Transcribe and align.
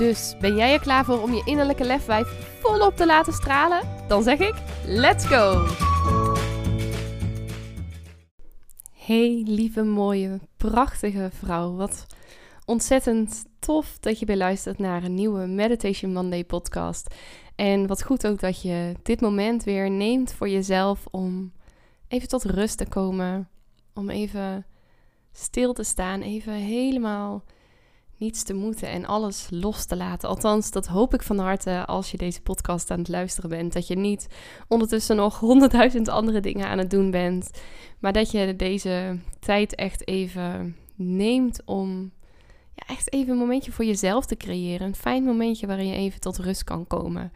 Dus 0.00 0.34
ben 0.38 0.56
jij 0.56 0.72
er 0.72 0.80
klaar 0.80 1.04
voor 1.04 1.22
om 1.22 1.32
je 1.32 1.42
innerlijke 1.44 1.84
lefwijf 1.84 2.58
volop 2.60 2.96
te 2.96 3.06
laten 3.06 3.32
stralen? 3.32 3.80
Dan 4.08 4.22
zeg 4.22 4.38
ik: 4.38 4.54
let's 4.84 5.26
go! 5.26 5.66
Hey, 8.92 9.42
lieve, 9.46 9.82
mooie, 9.82 10.40
prachtige 10.56 11.30
vrouw. 11.32 11.74
Wat 11.74 12.06
ontzettend 12.64 13.44
tof 13.58 13.98
dat 13.98 14.18
je 14.18 14.26
weer 14.26 14.36
luistert 14.36 14.78
naar 14.78 15.04
een 15.04 15.14
nieuwe 15.14 15.46
Meditation 15.46 16.12
Monday 16.12 16.44
podcast. 16.44 17.14
En 17.54 17.86
wat 17.86 18.02
goed 18.02 18.26
ook 18.26 18.40
dat 18.40 18.62
je 18.62 18.94
dit 19.02 19.20
moment 19.20 19.64
weer 19.64 19.90
neemt 19.90 20.32
voor 20.32 20.48
jezelf 20.48 21.06
om 21.10 21.52
even 22.08 22.28
tot 22.28 22.44
rust 22.44 22.78
te 22.78 22.88
komen. 22.88 23.48
Om 23.94 24.10
even 24.10 24.66
stil 25.32 25.72
te 25.72 25.84
staan, 25.84 26.20
even 26.20 26.52
helemaal 26.52 27.44
niets 28.20 28.42
te 28.42 28.54
moeten 28.54 28.88
en 28.88 29.06
alles 29.06 29.46
los 29.50 29.84
te 29.84 29.96
laten. 29.96 30.28
Althans, 30.28 30.70
dat 30.70 30.86
hoop 30.86 31.14
ik 31.14 31.22
van 31.22 31.38
harte 31.38 31.86
als 31.86 32.10
je 32.10 32.16
deze 32.16 32.40
podcast 32.40 32.90
aan 32.90 32.98
het 32.98 33.08
luisteren 33.08 33.50
bent. 33.50 33.72
Dat 33.72 33.86
je 33.86 33.96
niet 33.96 34.26
ondertussen 34.68 35.16
nog 35.16 35.38
honderdduizend 35.38 36.08
andere 36.08 36.40
dingen 36.40 36.68
aan 36.68 36.78
het 36.78 36.90
doen 36.90 37.10
bent. 37.10 37.50
Maar 37.98 38.12
dat 38.12 38.30
je 38.30 38.56
deze 38.56 39.18
tijd 39.38 39.74
echt 39.74 40.08
even 40.08 40.76
neemt 40.94 41.62
om 41.64 42.12
ja, 42.74 42.94
echt 42.94 43.12
even 43.12 43.32
een 43.32 43.38
momentje 43.38 43.72
voor 43.72 43.84
jezelf 43.84 44.26
te 44.26 44.36
creëren. 44.36 44.86
Een 44.86 44.94
fijn 44.94 45.24
momentje 45.24 45.66
waarin 45.66 45.86
je 45.86 45.96
even 45.96 46.20
tot 46.20 46.38
rust 46.38 46.64
kan 46.64 46.86
komen. 46.86 47.32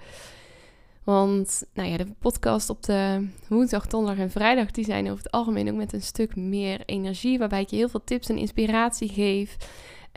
Want 1.05 1.65
nou 1.75 1.89
ja, 1.89 1.97
de 1.97 2.07
podcast 2.19 2.71
op 2.71 2.83
de 2.83 3.29
woensdag, 3.49 3.87
donderdag 3.87 4.25
en 4.25 4.31
vrijdag, 4.31 4.71
die 4.71 4.85
zijn 4.85 5.11
over 5.11 5.25
het 5.25 5.33
algemeen 5.33 5.69
ook 5.69 5.77
met 5.77 5.93
een 5.93 6.03
stuk 6.03 6.37
meer 6.37 6.83
energie. 6.87 7.39
Waarbij 7.39 7.61
ik 7.61 7.71
je 7.71 7.77
heel 7.77 7.89
veel 7.89 8.05
tips 8.05 8.29
en 8.29 8.39
inspiratie 8.39 9.09
geef. 9.09 9.57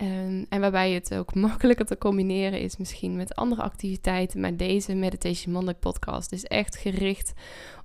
Um, 0.01 0.45
en 0.49 0.59
waarbij 0.61 0.91
het 0.91 1.13
ook 1.13 1.33
makkelijker 1.47 1.85
te 1.85 1.97
combineren 1.97 2.59
is 2.59 2.77
misschien 2.77 3.15
met 3.15 3.35
andere 3.35 3.61
activiteiten. 3.61 4.39
Maar 4.39 4.57
deze 4.57 4.95
Meditation 4.95 5.53
Monday 5.53 5.73
podcast 5.73 6.31
is 6.31 6.43
echt 6.43 6.75
gericht 6.75 7.33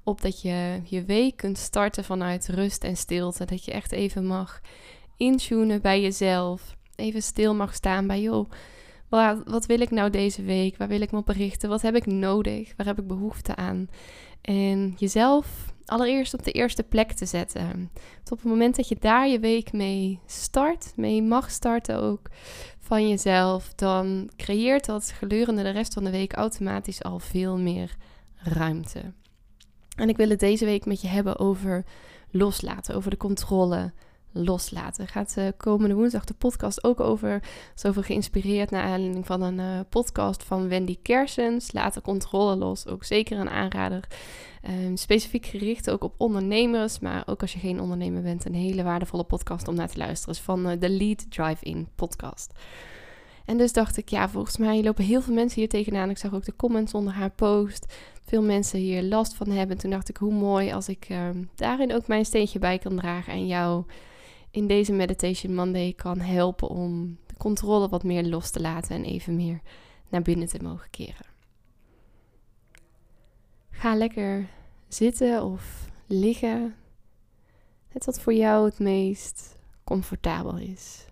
op 0.04 0.20
dat 0.20 0.42
je 0.42 0.80
je 0.84 1.04
week 1.04 1.36
kunt 1.36 1.58
starten 1.58 2.04
vanuit 2.04 2.48
rust 2.48 2.84
en 2.84 2.96
stilte. 2.96 3.44
Dat 3.44 3.64
je 3.64 3.72
echt 3.72 3.92
even 3.92 4.26
mag 4.26 4.60
intunen 5.16 5.80
bij 5.80 6.00
jezelf. 6.00 6.76
Even 6.96 7.22
stil 7.22 7.54
mag 7.54 7.74
staan 7.74 8.06
bij, 8.06 8.20
joh, 8.20 8.50
wat, 9.08 9.42
wat 9.44 9.66
wil 9.66 9.80
ik 9.80 9.90
nou 9.90 10.10
deze 10.10 10.42
week? 10.42 10.76
Waar 10.76 10.88
wil 10.88 11.00
ik 11.00 11.10
me 11.10 11.18
op 11.18 11.26
berichten? 11.26 11.68
Wat 11.68 11.82
heb 11.82 11.94
ik 11.94 12.06
nodig? 12.06 12.72
Waar 12.76 12.86
heb 12.86 12.98
ik 12.98 13.06
behoefte 13.06 13.56
aan? 13.56 13.88
En 14.42 14.94
jezelf 14.96 15.72
allereerst 15.84 16.34
op 16.34 16.44
de 16.44 16.52
eerste 16.52 16.82
plek 16.82 17.12
te 17.12 17.26
zetten. 17.26 17.90
op 18.30 18.38
het 18.38 18.48
moment 18.48 18.76
dat 18.76 18.88
je 18.88 18.96
daar 19.00 19.28
je 19.28 19.40
week 19.40 19.72
mee 19.72 20.20
start, 20.26 20.92
mee 20.96 21.22
mag 21.22 21.50
starten 21.50 22.02
ook 22.02 22.28
van 22.78 23.08
jezelf, 23.08 23.74
dan 23.74 24.30
creëert 24.36 24.84
dat 24.84 25.12
gedurende 25.18 25.62
de 25.62 25.70
rest 25.70 25.94
van 25.94 26.04
de 26.04 26.10
week 26.10 26.32
automatisch 26.32 27.02
al 27.02 27.18
veel 27.18 27.58
meer 27.58 27.96
ruimte. 28.36 29.12
En 29.96 30.08
ik 30.08 30.16
wil 30.16 30.28
het 30.28 30.40
deze 30.40 30.64
week 30.64 30.86
met 30.86 31.00
je 31.00 31.08
hebben 31.08 31.38
over 31.38 31.84
loslaten, 32.30 32.94
over 32.94 33.10
de 33.10 33.16
controle 33.16 33.92
loslaten. 34.32 35.08
Gaat 35.08 35.34
uh, 35.38 35.48
komende 35.56 35.94
woensdag 35.94 36.24
de 36.24 36.34
podcast 36.34 36.84
ook 36.84 37.00
over. 37.00 37.42
Zoveel 37.74 38.02
geïnspireerd 38.02 38.70
naar 38.70 38.82
aanleiding 38.82 39.26
van 39.26 39.42
een 39.42 39.58
uh, 39.58 39.80
podcast 39.88 40.42
van 40.44 40.68
Wendy 40.68 40.98
Kersens. 41.02 41.72
Laat 41.72 41.94
de 41.94 42.00
controle 42.00 42.56
los. 42.56 42.86
Ook 42.86 43.04
zeker 43.04 43.38
een 43.38 43.50
aanrader. 43.50 44.08
Um, 44.84 44.96
specifiek 44.96 45.46
gericht 45.46 45.90
ook 45.90 46.04
op 46.04 46.14
ondernemers. 46.16 46.98
Maar 46.98 47.22
ook 47.26 47.40
als 47.40 47.52
je 47.52 47.58
geen 47.58 47.80
ondernemer 47.80 48.22
bent, 48.22 48.44
een 48.44 48.54
hele 48.54 48.82
waardevolle 48.82 49.24
podcast 49.24 49.68
om 49.68 49.74
naar 49.74 49.88
te 49.88 49.98
luisteren. 49.98 50.34
Is 50.34 50.40
van 50.40 50.70
uh, 50.70 50.80
de 50.80 50.90
Lead 50.90 51.30
Drive-In 51.30 51.88
podcast. 51.94 52.52
En 53.44 53.58
dus 53.58 53.72
dacht 53.72 53.96
ik, 53.96 54.08
ja, 54.08 54.28
volgens 54.28 54.56
mij 54.56 54.82
lopen 54.82 55.04
heel 55.04 55.22
veel 55.22 55.34
mensen 55.34 55.60
hier 55.60 55.68
tegenaan. 55.68 56.10
Ik 56.10 56.18
zag 56.18 56.34
ook 56.34 56.44
de 56.44 56.56
comments 56.56 56.94
onder 56.94 57.12
haar 57.12 57.30
post. 57.30 57.94
Veel 58.24 58.42
mensen 58.42 58.78
hier 58.78 59.02
last 59.02 59.34
van 59.34 59.50
hebben. 59.50 59.78
Toen 59.78 59.90
dacht 59.90 60.08
ik, 60.08 60.16
hoe 60.16 60.32
mooi 60.32 60.72
als 60.72 60.88
ik 60.88 61.06
um, 61.10 61.50
daarin 61.54 61.94
ook 61.94 62.06
mijn 62.06 62.24
steentje 62.24 62.58
bij 62.58 62.78
kan 62.78 62.96
dragen 62.96 63.32
en 63.32 63.46
jou 63.46 63.84
in 64.52 64.66
deze 64.66 64.92
Meditation 64.92 65.54
Monday 65.54 65.92
kan 65.92 66.20
helpen 66.20 66.68
om 66.68 67.18
de 67.26 67.34
controle 67.36 67.88
wat 67.88 68.02
meer 68.02 68.24
los 68.24 68.50
te 68.50 68.60
laten 68.60 68.96
en 68.96 69.04
even 69.04 69.36
meer 69.36 69.60
naar 70.08 70.22
binnen 70.22 70.48
te 70.48 70.62
mogen 70.62 70.90
keren. 70.90 71.26
Ga 73.70 73.94
lekker 73.94 74.48
zitten 74.88 75.44
of 75.44 75.88
liggen. 76.06 76.74
Het 77.88 78.04
wat 78.04 78.20
voor 78.20 78.34
jou 78.34 78.64
het 78.64 78.78
meest 78.78 79.56
comfortabel 79.84 80.58
is. 80.58 81.06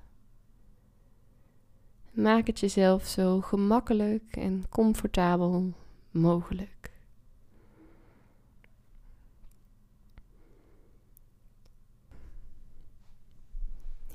Maak 2.10 2.46
het 2.46 2.60
jezelf 2.60 3.06
zo 3.06 3.40
gemakkelijk 3.40 4.36
en 4.36 4.66
comfortabel 4.68 5.72
mogelijk. 6.10 6.90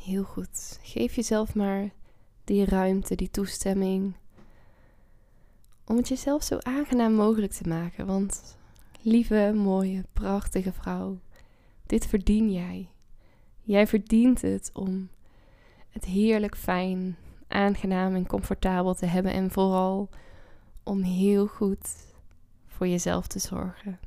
Heel 0.05 0.23
goed. 0.23 0.79
Geef 0.81 1.15
jezelf 1.15 1.55
maar 1.55 1.89
die 2.43 2.65
ruimte, 2.65 3.15
die 3.15 3.29
toestemming. 3.29 4.15
Om 5.85 5.97
het 5.97 6.07
jezelf 6.07 6.43
zo 6.43 6.57
aangenaam 6.57 7.13
mogelijk 7.13 7.51
te 7.51 7.67
maken. 7.67 8.05
Want 8.05 8.57
lieve, 9.01 9.51
mooie, 9.55 10.03
prachtige 10.13 10.73
vrouw, 10.73 11.19
dit 11.85 12.05
verdien 12.05 12.51
jij. 12.51 12.89
Jij 13.61 13.87
verdient 13.87 14.41
het 14.41 14.69
om 14.73 15.09
het 15.89 16.05
heerlijk 16.05 16.57
fijn, 16.57 17.17
aangenaam 17.47 18.15
en 18.15 18.27
comfortabel 18.27 18.93
te 18.93 19.05
hebben. 19.05 19.33
En 19.33 19.51
vooral 19.51 20.09
om 20.83 21.01
heel 21.01 21.47
goed 21.47 22.13
voor 22.67 22.87
jezelf 22.87 23.27
te 23.27 23.39
zorgen. 23.39 23.99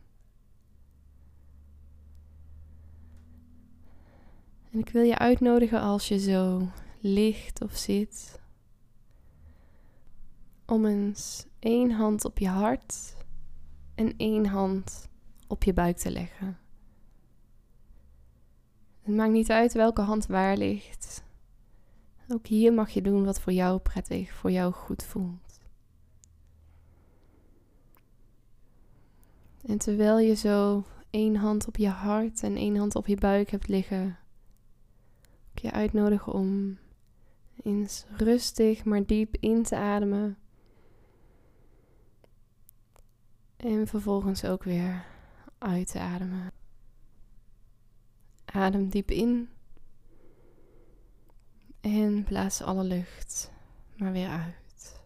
En 4.79 4.85
ik 4.85 4.91
wil 4.91 5.03
je 5.03 5.19
uitnodigen 5.19 5.81
als 5.81 6.09
je 6.09 6.19
zo 6.19 6.69
ligt 7.01 7.63
of 7.63 7.77
zit, 7.77 8.41
om 10.67 10.87
eens 10.87 11.47
één 11.59 11.91
hand 11.91 12.25
op 12.25 12.39
je 12.39 12.49
hart 12.49 13.17
en 13.95 14.15
één 14.17 14.47
hand 14.47 15.09
op 15.47 15.65
je 15.65 15.73
buik 15.73 15.97
te 15.97 16.11
leggen. 16.11 16.59
Het 19.01 19.15
maakt 19.15 19.33
niet 19.33 19.51
uit 19.51 19.73
welke 19.73 20.01
hand 20.01 20.27
waar 20.27 20.57
ligt. 20.57 21.25
Ook 22.29 22.47
hier 22.47 22.73
mag 22.73 22.91
je 22.91 23.03
doen 23.03 23.25
wat 23.25 23.41
voor 23.41 23.53
jou 23.53 23.79
prettig, 23.79 24.33
voor 24.33 24.51
jou 24.51 24.73
goed 24.73 25.05
voelt. 25.05 25.61
En 29.67 29.79
terwijl 29.79 30.19
je 30.19 30.35
zo 30.35 30.85
één 31.11 31.37
hand 31.37 31.67
op 31.67 31.77
je 31.77 31.89
hart 31.89 32.43
en 32.43 32.57
één 32.57 32.77
hand 32.77 32.95
op 32.95 33.07
je 33.07 33.17
buik 33.17 33.51
hebt 33.51 33.69
liggen, 33.69 34.19
je 35.59 35.71
uitnodigen 35.71 36.33
om 36.33 36.79
eens 37.63 38.05
rustig 38.17 38.85
maar 38.85 39.07
diep 39.07 39.37
in 39.41 39.63
te 39.63 39.77
ademen. 39.77 40.39
En 43.57 43.87
vervolgens 43.87 44.45
ook 44.45 44.63
weer 44.63 45.05
uit 45.59 45.91
te 45.91 45.99
ademen. 45.99 46.53
Adem 48.45 48.89
diep 48.89 49.11
in. 49.11 49.49
En 51.81 52.25
blaas 52.25 52.63
alle 52.63 52.85
lucht 52.85 53.53
maar 53.97 54.13
weer 54.13 54.29
uit. 54.29 55.01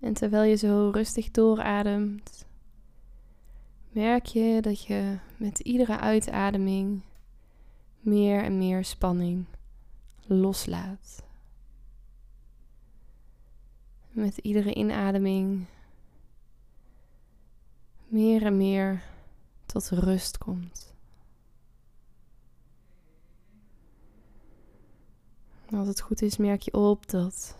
En 0.00 0.12
terwijl 0.12 0.42
je 0.42 0.56
zo 0.56 0.90
rustig 0.92 1.30
doorademt, 1.30 2.45
merk 3.96 4.26
je 4.26 4.60
dat 4.60 4.82
je 4.84 5.18
met 5.36 5.58
iedere 5.58 5.98
uitademing 5.98 7.02
meer 8.00 8.42
en 8.42 8.58
meer 8.58 8.84
spanning 8.84 9.44
loslaat. 10.26 11.24
Met 14.10 14.38
iedere 14.38 14.74
inademing 14.74 15.66
meer 18.06 18.42
en 18.42 18.56
meer 18.56 19.02
tot 19.66 19.88
rust 19.88 20.38
komt. 20.38 20.94
Als 25.70 25.88
het 25.88 26.00
goed 26.00 26.22
is, 26.22 26.36
merk 26.36 26.62
je 26.62 26.72
op 26.72 27.08
dat 27.08 27.56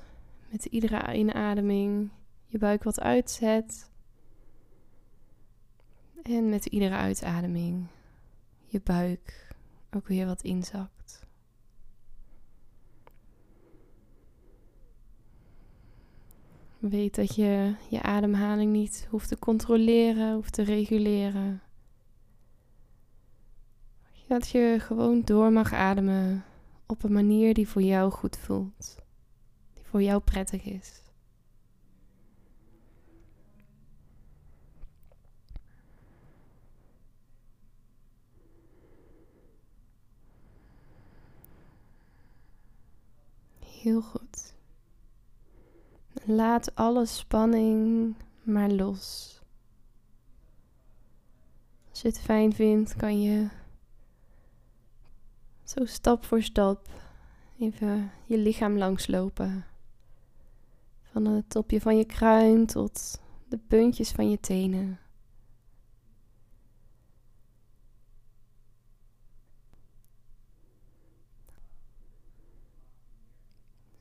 met 0.48 0.64
iedere 0.64 1.14
inademing 1.14 2.10
je 2.46 2.58
buik 2.58 2.82
wat 2.82 3.00
uitzet. 3.00 3.94
En 6.28 6.48
met 6.48 6.66
iedere 6.66 6.94
uitademing 6.94 7.86
je 8.66 8.80
buik 8.84 9.54
ook 9.90 10.06
weer 10.06 10.26
wat 10.26 10.42
inzakt. 10.42 11.26
Weet 16.78 17.14
dat 17.14 17.34
je 17.34 17.74
je 17.90 18.02
ademhaling 18.02 18.72
niet 18.72 19.06
hoeft 19.10 19.28
te 19.28 19.38
controleren, 19.38 20.34
hoeft 20.34 20.52
te 20.52 20.62
reguleren. 20.62 21.62
Dat 24.28 24.48
je 24.48 24.76
gewoon 24.80 25.22
door 25.24 25.52
mag 25.52 25.72
ademen 25.72 26.44
op 26.86 27.02
een 27.02 27.12
manier 27.12 27.54
die 27.54 27.68
voor 27.68 27.82
jou 27.82 28.10
goed 28.10 28.36
voelt, 28.36 28.96
die 29.74 29.84
voor 29.84 30.02
jou 30.02 30.20
prettig 30.20 30.64
is. 30.64 31.05
Heel 43.86 44.02
goed. 44.02 44.54
Laat 46.24 46.74
alle 46.74 47.06
spanning 47.06 48.14
maar 48.42 48.70
los. 48.70 49.38
Als 51.90 52.00
je 52.00 52.08
het 52.08 52.20
fijn 52.20 52.52
vindt, 52.52 52.96
kan 52.96 53.22
je 53.22 53.48
zo 55.64 55.84
stap 55.84 56.24
voor 56.24 56.42
stap 56.42 56.88
even 57.58 58.10
je 58.24 58.38
lichaam 58.38 58.78
langslopen. 58.78 59.64
Van 61.02 61.26
het 61.26 61.50
topje 61.50 61.80
van 61.80 61.96
je 61.96 62.04
kruin 62.04 62.66
tot 62.66 63.20
de 63.48 63.58
puntjes 63.58 64.10
van 64.10 64.30
je 64.30 64.40
tenen. 64.40 64.98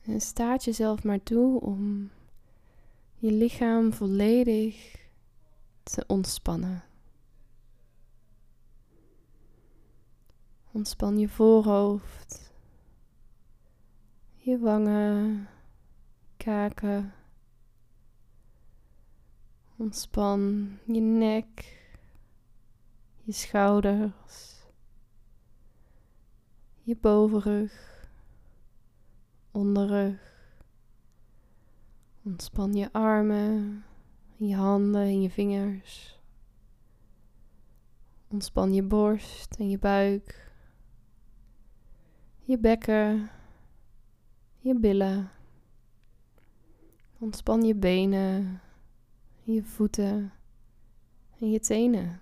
En 0.06 0.20
staat 0.20 0.64
jezelf 0.64 1.04
maar 1.04 1.22
toe 1.22 1.60
om 1.60 2.10
je 3.14 3.32
lichaam 3.32 3.92
volledig 3.92 4.96
te 5.82 6.04
ontspannen. 6.06 6.84
Ontspan 10.72 11.18
je 11.18 11.28
voorhoofd, 11.28 12.52
je 14.36 14.58
wangen, 14.58 15.48
kaken. 16.36 17.12
Ontspan 19.76 20.70
je 20.84 21.00
nek, 21.00 21.78
je 23.22 23.32
schouders, 23.32 24.64
je 26.82 26.96
bovenrug, 27.00 27.95
onderrug. 29.56 30.18
Ontspan 32.24 32.74
je 32.74 32.92
armen, 32.92 33.84
je 34.36 34.54
handen 34.54 35.02
en 35.02 35.22
je 35.22 35.30
vingers. 35.30 36.20
Ontspan 38.28 38.74
je 38.74 38.82
borst 38.82 39.56
en 39.58 39.70
je 39.70 39.78
buik 39.78 40.46
je 42.46 42.58
bekken, 42.58 43.30
je 44.58 44.74
billen. 44.74 45.30
Ontspan 47.18 47.62
je 47.62 47.74
benen, 47.74 48.60
je 49.42 49.62
voeten 49.62 50.32
en 51.40 51.50
je 51.50 51.60
tenen. 51.60 52.20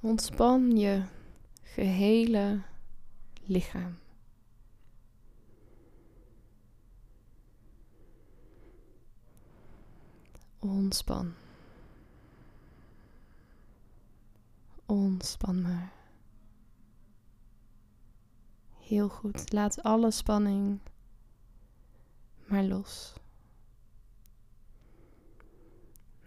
Ontspan 0.00 0.76
je 0.76 1.02
gehele 1.62 2.62
lichaam. 3.44 4.01
Ontspan. 10.64 11.32
Ontspan 14.86 15.62
maar. 15.62 15.92
Heel 18.78 19.08
goed. 19.08 19.52
Laat 19.52 19.82
alle 19.82 20.10
spanning 20.10 20.78
maar 22.46 22.64
los. 22.64 23.12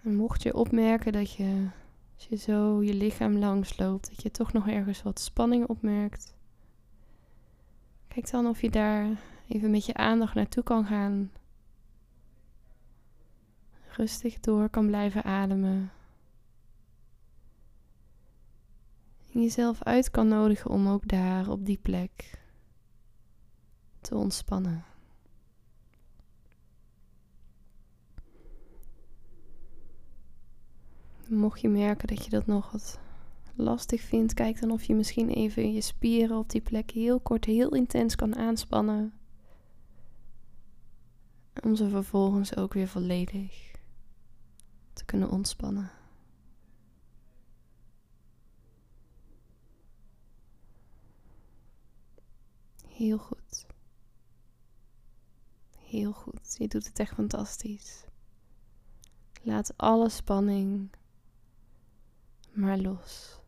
Mocht 0.02 0.44
je 0.44 0.54
opmerken 0.54 1.12
dat 1.12 1.32
je, 1.32 1.68
als 2.16 2.26
je 2.28 2.36
zo 2.36 2.84
je 2.84 2.94
lichaam 2.94 3.38
langs 3.38 3.78
loopt, 3.78 4.10
dat 4.10 4.22
je 4.22 4.32
toch 4.32 4.54
nog 4.54 4.68
ergens 4.68 5.04
wat 5.04 5.20
spanning 5.20 5.68
opmerkt, 5.68 6.36
kijk 8.08 8.32
dan 8.32 8.48
of 8.48 8.62
je 8.62 8.70
daar 8.70 9.08
even 9.48 9.72
met 9.72 9.86
je 9.86 9.94
aandacht 9.94 10.34
naartoe 10.36 10.64
kan 10.64 10.86
gaan. 10.86 11.32
Rustig 13.98 14.40
door 14.40 14.70
kan 14.70 14.88
blijven 14.88 15.24
ademen. 15.24 15.92
En 19.34 19.42
jezelf 19.42 19.84
uit 19.84 20.12
kan 20.12 20.28
nodigen 20.28 20.72
om 20.72 20.88
ook 20.88 21.08
daar 21.08 21.50
op 21.50 21.66
die 21.66 21.80
plek 21.82 22.40
te 24.02 24.16
ontspannen. 24.16 24.86
Mocht 31.28 31.62
je 31.62 31.70
merken 31.70 32.08
dat 32.08 32.24
je 32.24 32.30
dat 32.30 32.46
nog 32.46 32.72
wat 32.72 33.00
lastig 33.54 34.02
vindt, 34.02 34.34
kijk 34.34 34.60
dan 34.60 34.72
of 34.72 34.84
je 34.84 34.96
misschien 34.96 35.30
even 35.30 35.74
je 35.74 35.82
spieren 35.82 36.38
op 36.38 36.50
die 36.50 36.62
plek 36.62 36.92
heel 36.92 37.20
kort, 37.20 37.46
heel 37.46 37.74
intens 37.74 38.16
kan 38.16 38.36
aanspannen. 38.36 39.14
Om 41.64 41.76
ze 41.76 41.90
vervolgens 41.90 42.56
ook 42.56 42.74
weer 42.74 42.88
volledig 42.88 43.75
te 44.96 45.06
kunnen 45.06 45.30
ontspannen. 45.30 45.92
Heel 52.88 53.18
goed. 53.18 53.66
Heel 55.78 56.12
goed. 56.12 56.56
Je 56.58 56.68
doet 56.68 56.88
het 56.88 57.00
echt 57.00 57.14
fantastisch. 57.14 58.06
Laat 59.42 59.78
alle 59.78 60.10
spanning 60.10 60.90
maar 62.52 62.78
los. 62.78 63.40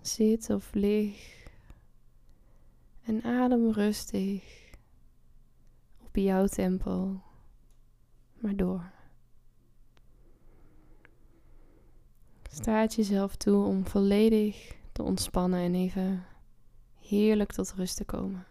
Zit 0.00 0.50
of 0.50 0.74
lig 0.74 1.46
en 3.02 3.22
adem 3.22 3.70
rustig 3.72 4.72
op 5.98 6.16
jouw 6.16 6.46
tempo 6.46 7.22
maar 8.40 8.56
door. 8.56 8.90
Staat 12.50 12.94
jezelf 12.94 13.36
toe 13.36 13.64
om 13.64 13.86
volledig 13.86 14.76
te 14.92 15.02
ontspannen 15.02 15.60
en 15.60 15.74
even 15.74 16.24
heerlijk 17.00 17.52
tot 17.52 17.72
rust 17.72 17.96
te 17.96 18.04
komen. 18.04 18.46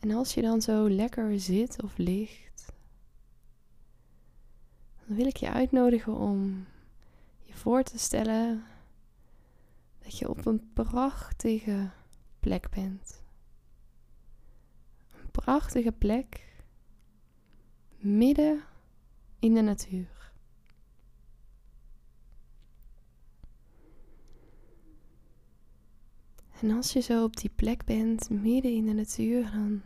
En 0.00 0.10
als 0.10 0.34
je 0.34 0.42
dan 0.42 0.62
zo 0.62 0.90
lekker 0.90 1.40
zit 1.40 1.82
of 1.82 1.98
ligt, 1.98 2.72
dan 5.06 5.16
wil 5.16 5.26
ik 5.26 5.36
je 5.36 5.50
uitnodigen 5.50 6.16
om 6.16 6.66
je 7.42 7.54
voor 7.54 7.82
te 7.82 7.98
stellen 7.98 8.64
dat 10.10 10.18
je 10.18 10.28
op 10.28 10.46
een 10.46 10.70
prachtige 10.72 11.90
plek 12.40 12.70
bent. 12.70 13.22
Een 15.12 15.30
prachtige 15.30 15.92
plek 15.92 16.54
midden 17.96 18.62
in 19.38 19.54
de 19.54 19.60
natuur. 19.60 20.32
En 26.60 26.70
als 26.70 26.92
je 26.92 27.00
zo 27.00 27.24
op 27.24 27.36
die 27.36 27.50
plek 27.50 27.84
bent, 27.84 28.30
midden 28.30 28.74
in 28.74 28.86
de 28.86 28.92
natuur, 28.92 29.50
dan 29.50 29.82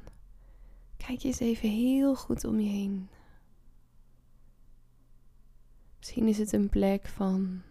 Kijk 0.97 1.23
eens 1.23 1.41
even 1.41 1.69
heel 1.69 2.15
goed 2.15 2.45
om 2.45 2.61
je 2.61 2.69
heen. 2.69 3.09
Misschien 5.99 6.29
is 6.29 6.39
het 6.39 6.53
een 6.53 6.69
plek 6.69 7.07
van 7.07 7.63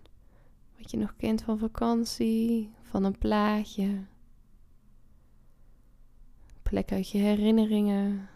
wat 0.84 0.92
je 0.92 0.98
nog 0.98 1.16
kent 1.16 1.42
van 1.42 1.58
vakantie, 1.58 2.74
van 2.82 3.04
een 3.04 3.18
plaatje. 3.18 4.06
Plek 6.62 6.92
uit 6.92 7.10
je 7.10 7.18
herinneringen. 7.18 8.30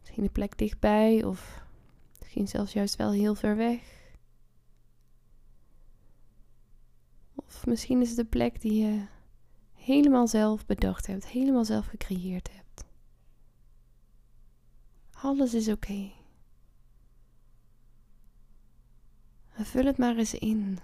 Misschien 0.00 0.24
een 0.24 0.32
plek 0.32 0.58
dichtbij 0.58 1.24
of 1.24 1.64
Misschien 2.36 2.58
zelfs 2.58 2.72
juist 2.72 2.96
wel 2.96 3.12
heel 3.12 3.34
ver 3.34 3.56
weg. 3.56 3.80
Of 7.34 7.66
misschien 7.66 8.00
is 8.00 8.08
het 8.08 8.16
de 8.16 8.24
plek 8.24 8.60
die 8.60 8.82
je 8.82 9.06
helemaal 9.72 10.26
zelf 10.28 10.66
bedacht 10.66 11.06
hebt, 11.06 11.26
helemaal 11.26 11.64
zelf 11.64 11.86
gecreëerd 11.86 12.50
hebt. 12.52 12.84
Alles 15.12 15.54
is 15.54 15.68
oké. 15.68 16.12
Vul 19.56 19.84
het 19.84 19.98
maar 19.98 20.16
eens 20.16 20.34
in. 20.34 20.78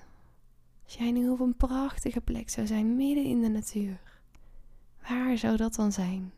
Op 1.30 1.40
een 1.40 1.56
prachtige 1.56 2.20
plek 2.20 2.50
zou 2.50 2.66
zijn, 2.66 2.96
midden 2.96 3.24
in 3.24 3.40
de 3.40 3.48
natuur, 3.48 4.00
waar 5.08 5.38
zou 5.38 5.56
dat 5.56 5.74
dan 5.74 5.92
zijn? 5.92 6.32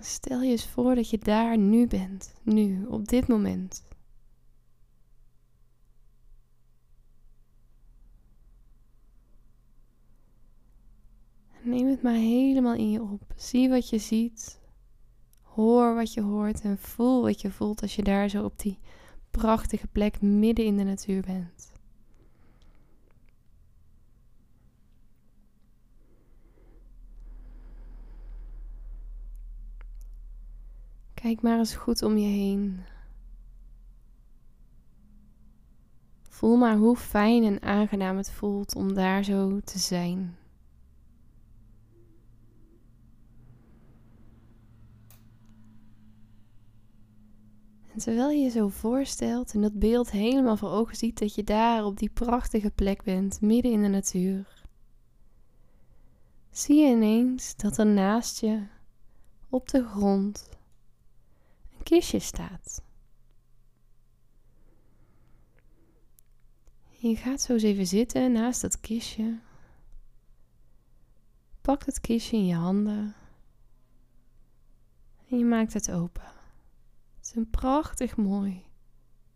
Stel 0.00 0.42
je 0.42 0.50
eens 0.50 0.66
voor 0.66 0.94
dat 0.94 1.10
je 1.10 1.18
daar 1.18 1.58
nu 1.58 1.86
bent, 1.86 2.34
nu, 2.42 2.86
op 2.86 3.08
dit 3.08 3.28
moment. 3.28 3.86
Neem 11.62 11.86
het 11.86 12.02
maar 12.02 12.12
helemaal 12.12 12.74
in 12.74 12.90
je 12.90 13.02
op. 13.02 13.22
Zie 13.36 13.68
wat 13.68 13.88
je 13.88 13.98
ziet. 13.98 14.57
Hoor 15.58 15.94
wat 15.94 16.12
je 16.12 16.22
hoort 16.22 16.60
en 16.60 16.78
voel 16.78 17.22
wat 17.22 17.40
je 17.40 17.50
voelt 17.50 17.82
als 17.82 17.96
je 17.96 18.02
daar 18.02 18.28
zo 18.28 18.44
op 18.44 18.58
die 18.58 18.78
prachtige 19.30 19.86
plek 19.86 20.20
midden 20.20 20.64
in 20.64 20.76
de 20.76 20.82
natuur 20.82 21.22
bent. 21.22 21.72
Kijk 31.14 31.42
maar 31.42 31.58
eens 31.58 31.74
goed 31.74 32.02
om 32.02 32.16
je 32.16 32.28
heen. 32.28 32.80
Voel 36.28 36.56
maar 36.56 36.76
hoe 36.76 36.96
fijn 36.96 37.44
en 37.44 37.62
aangenaam 37.62 38.16
het 38.16 38.30
voelt 38.30 38.74
om 38.74 38.94
daar 38.94 39.24
zo 39.24 39.60
te 39.60 39.78
zijn. 39.78 40.36
En 47.98 48.04
terwijl 48.04 48.30
je 48.30 48.42
je 48.42 48.50
zo 48.50 48.68
voorstelt 48.68 49.54
en 49.54 49.60
dat 49.60 49.78
beeld 49.78 50.10
helemaal 50.10 50.56
voor 50.56 50.70
ogen 50.70 50.96
ziet 50.96 51.18
dat 51.18 51.34
je 51.34 51.44
daar 51.44 51.84
op 51.84 51.96
die 51.96 52.10
prachtige 52.10 52.70
plek 52.70 53.02
bent, 53.02 53.40
midden 53.40 53.72
in 53.72 53.82
de 53.82 53.88
natuur, 53.88 54.62
zie 56.50 56.76
je 56.76 56.90
ineens 56.90 57.56
dat 57.56 57.78
er 57.78 57.86
naast 57.86 58.40
je 58.40 58.66
op 59.48 59.68
de 59.68 59.84
grond 59.84 60.48
een 61.76 61.82
kistje 61.82 62.18
staat. 62.18 62.82
Je 66.90 67.16
gaat 67.16 67.40
zo 67.40 67.52
eens 67.52 67.62
even 67.62 67.86
zitten 67.86 68.32
naast 68.32 68.60
dat 68.60 68.80
kistje. 68.80 69.38
Pak 71.60 71.84
het 71.84 72.00
kistje 72.00 72.36
in 72.36 72.46
je 72.46 72.54
handen 72.54 73.14
en 75.28 75.38
je 75.38 75.44
maakt 75.44 75.72
het 75.72 75.90
open. 75.90 76.37
Het 77.28 77.36
is 77.36 77.42
een 77.42 77.50
prachtig 77.50 78.16
mooi 78.16 78.64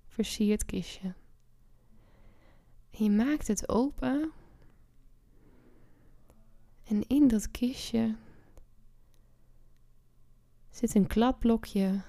versierd 0.07 0.65
kistje. 0.65 1.15
Je 2.91 3.11
maakt 3.11 3.47
het 3.47 3.69
open. 3.69 4.33
En 6.85 7.07
in 7.07 7.29
dat 7.29 7.51
kistje 7.51 8.17
zit 10.71 10.95
een 10.95 11.07
kladblokje 11.07 12.03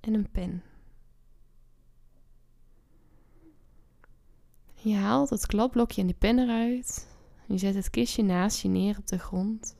en 0.00 0.14
een 0.14 0.30
pen. 0.30 0.62
Je 4.74 4.94
haalt 4.94 5.30
het 5.30 5.46
kladblokje 5.46 6.00
en 6.00 6.06
de 6.06 6.14
pen 6.14 6.38
eruit. 6.38 7.08
Je 7.46 7.58
zet 7.58 7.74
het 7.74 7.90
kistje 7.90 8.22
naast 8.22 8.60
je 8.60 8.68
neer 8.68 8.98
op 8.98 9.06
de 9.06 9.18
grond. 9.18 9.76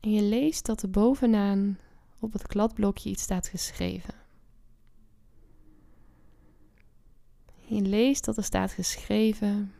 En 0.00 0.10
je 0.12 0.22
leest 0.22 0.66
dat 0.66 0.82
er 0.82 0.90
bovenaan 0.90 1.78
op 2.18 2.32
het 2.32 2.46
kladblokje 2.46 3.10
iets 3.10 3.22
staat 3.22 3.48
geschreven. 3.48 4.14
Je 7.58 7.80
leest 7.80 8.24
dat 8.24 8.36
er 8.36 8.44
staat 8.44 8.72
geschreven: 8.72 9.74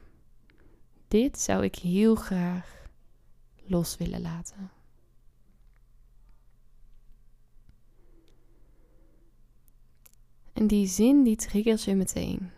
Dit 1.08 1.40
zou 1.40 1.64
ik 1.64 1.74
heel 1.74 2.14
graag 2.14 2.86
los 3.64 3.96
willen 3.96 4.20
laten. 4.20 4.70
En 10.52 10.66
die 10.66 10.86
zin 10.86 11.22
die 11.22 11.36
triggert 11.36 11.82
je 11.82 11.94
meteen. 11.94 12.50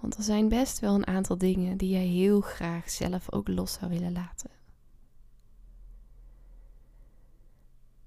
Want 0.00 0.16
er 0.16 0.22
zijn 0.22 0.48
best 0.48 0.78
wel 0.78 0.94
een 0.94 1.06
aantal 1.06 1.38
dingen 1.38 1.76
die 1.76 1.88
jij 1.90 2.06
heel 2.06 2.40
graag 2.40 2.90
zelf 2.90 3.32
ook 3.32 3.48
los 3.48 3.72
zou 3.72 3.90
willen 3.90 4.12
laten. 4.12 4.55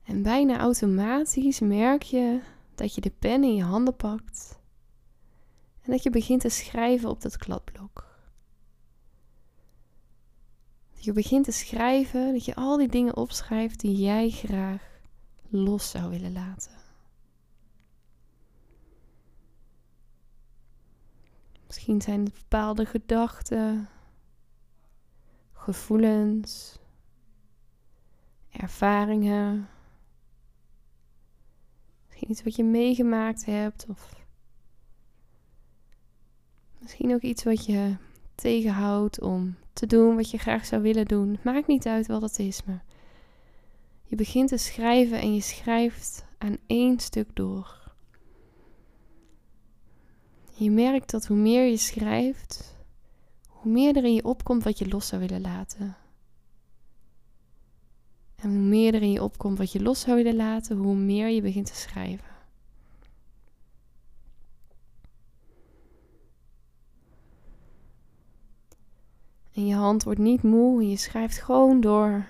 En 0.10 0.22
bijna 0.22 0.60
automatisch 0.60 1.60
merk 1.60 2.04
je 2.04 2.42
dat 2.76 2.96
je 2.96 3.02
de 3.02 3.12
pen 3.20 3.44
in 3.44 3.56
je 3.56 3.64
handen 3.64 3.96
pakt 3.96 4.60
en 5.82 5.92
dat 5.92 6.04
je 6.04 6.10
begint 6.10 6.42
te 6.42 6.50
schrijven 6.50 7.10
op 7.10 7.22
dat 7.22 7.38
kladblok. 7.38 8.08
Dat 10.94 11.04
je 11.04 11.12
begint 11.12 11.46
te 11.46 11.52
schrijven, 11.52 12.32
dat 12.32 12.46
je 12.46 12.56
al 12.56 12.78
die 12.78 12.88
dingen 12.88 13.18
opschrijft 13.18 13.80
die 13.80 13.96
jij 13.96 14.30
graag 14.30 15.00
los 15.50 15.90
zou 15.90 16.10
willen 16.10 16.32
laten. 16.32 16.72
Misschien 21.68 22.02
zijn 22.02 22.24
het 22.24 22.34
bepaalde 22.34 22.86
gedachten, 22.86 23.90
gevoelens, 25.54 26.80
ervaringen 28.52 29.70
iets 32.30 32.44
wat 32.44 32.56
je 32.56 32.64
meegemaakt 32.64 33.46
hebt. 33.46 33.86
Of 33.90 34.14
misschien 36.80 37.14
ook 37.14 37.22
iets 37.22 37.44
wat 37.44 37.66
je 37.66 37.96
tegenhoudt 38.36 39.22
om 39.22 39.56
te 39.74 39.86
doen 39.86 40.16
wat 40.16 40.32
je 40.32 40.38
graag 40.38 40.66
zou 40.66 40.82
willen 40.82 41.06
doen. 41.06 41.40
maakt 41.44 41.68
niet 41.68 41.88
uit 41.88 42.08
wat 42.08 42.22
het 42.22 42.40
is, 42.40 42.64
maar 42.64 42.84
je 44.04 44.16
begint 44.16 44.50
te 44.50 44.58
schrijven 44.58 45.20
en 45.20 45.34
je 45.34 45.42
schrijft 45.42 46.26
aan 46.38 46.58
één 46.68 47.00
stuk 47.00 47.36
door. 47.36 47.78
Je 50.54 50.72
merkt 50.72 51.12
dat 51.12 51.26
hoe 51.26 51.38
meer 51.38 51.66
je 51.68 51.78
schrijft, 51.78 52.78
hoe 53.48 53.72
meer 53.72 53.98
er 53.98 54.04
in 54.06 54.14
je 54.14 54.24
opkomt 54.24 54.64
wat 54.64 54.78
je 54.78 54.88
los 54.88 55.08
zou 55.08 55.22
willen 55.22 55.42
laten. 55.42 55.98
En 58.42 58.50
hoe 58.50 58.60
meer 58.60 58.94
er 58.94 59.02
in 59.02 59.12
je 59.12 59.24
opkomt 59.24 59.58
wat 59.58 59.72
je 59.72 59.82
los 59.82 60.00
zou 60.00 60.16
willen 60.16 60.36
laten, 60.36 60.78
hoe 60.78 60.96
meer 60.96 61.28
je 61.28 61.42
begint 61.42 61.66
te 61.66 61.76
schrijven. 61.76 62.28
En 69.54 69.66
je 69.66 69.76
hand 69.76 70.04
wordt 70.04 70.20
niet 70.20 70.44
moe 70.44 70.82
en 70.82 70.90
je 70.90 70.98
schrijft 70.98 71.42
gewoon 71.42 71.82
door. 71.82 72.26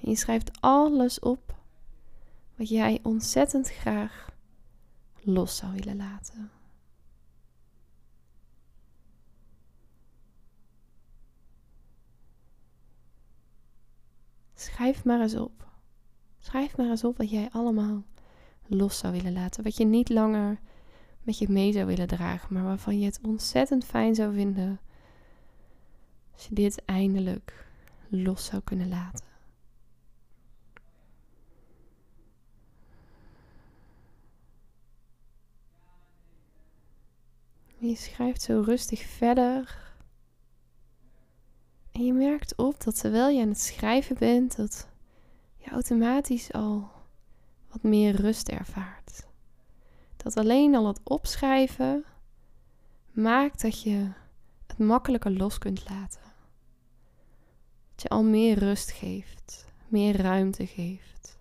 En 0.00 0.10
je 0.10 0.16
schrijft 0.16 0.60
alles 0.60 1.18
op 1.18 1.54
wat 2.56 2.68
jij 2.68 3.00
ontzettend 3.02 3.70
graag 3.70 4.28
los 5.22 5.56
zou 5.56 5.72
willen 5.72 5.96
laten. 5.96 6.50
Schrijf 14.76 15.04
maar 15.04 15.20
eens 15.20 15.36
op. 15.36 15.66
Schrijf 16.38 16.76
maar 16.76 16.90
eens 16.90 17.04
op 17.04 17.16
wat 17.16 17.30
jij 17.30 17.48
allemaal 17.52 18.02
los 18.66 18.98
zou 18.98 19.12
willen 19.12 19.32
laten. 19.32 19.64
Wat 19.64 19.76
je 19.76 19.84
niet 19.84 20.08
langer 20.08 20.60
met 21.22 21.38
je 21.38 21.48
mee 21.48 21.72
zou 21.72 21.86
willen 21.86 22.06
dragen, 22.06 22.54
maar 22.54 22.64
waarvan 22.64 22.98
je 22.98 23.04
het 23.04 23.18
ontzettend 23.22 23.84
fijn 23.84 24.14
zou 24.14 24.34
vinden 24.34 24.80
als 26.32 26.46
je 26.46 26.54
dit 26.54 26.84
eindelijk 26.84 27.66
los 28.08 28.44
zou 28.44 28.62
kunnen 28.62 28.88
laten. 28.88 29.26
Je 37.78 37.94
schrijft 37.94 38.42
zo 38.42 38.62
rustig 38.64 39.00
verder 39.00 39.85
en 41.96 42.04
je 42.04 42.12
merkt 42.12 42.56
op 42.56 42.84
dat 42.84 43.00
terwijl 43.00 43.28
je 43.28 43.42
aan 43.42 43.48
het 43.48 43.60
schrijven 43.60 44.16
bent, 44.18 44.56
dat 44.56 44.88
je 45.56 45.70
automatisch 45.70 46.52
al 46.52 46.90
wat 47.70 47.82
meer 47.82 48.16
rust 48.16 48.48
ervaart. 48.48 49.26
Dat 50.16 50.36
alleen 50.36 50.74
al 50.74 50.86
het 50.86 51.00
opschrijven 51.04 52.04
maakt 53.12 53.62
dat 53.62 53.82
je 53.82 54.10
het 54.66 54.78
makkelijker 54.78 55.30
los 55.30 55.58
kunt 55.58 55.88
laten. 55.88 56.20
Dat 57.90 58.02
je 58.02 58.08
al 58.08 58.24
meer 58.24 58.58
rust 58.58 58.90
geeft, 58.90 59.66
meer 59.88 60.16
ruimte 60.16 60.66
geeft. 60.66 61.38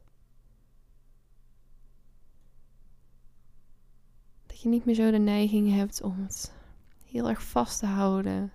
Dat 4.46 4.62
je 4.62 4.70
niet 4.70 4.86
meer 4.86 4.96
zo 4.96 5.12
de 5.12 5.18
neiging 5.18 5.74
hebt 5.74 6.02
om 6.02 6.22
het 6.22 6.54
heel 7.06 7.30
erg 7.30 7.44
vast 7.44 7.80
te 7.80 7.86
houden, 7.86 8.52